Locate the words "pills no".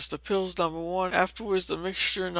0.17-0.69